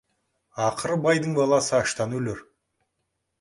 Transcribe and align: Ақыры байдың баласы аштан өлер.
Ақыры 0.67 0.97
байдың 1.03 1.35
баласы 1.41 1.77
аштан 1.81 2.17
өлер. 2.21 2.41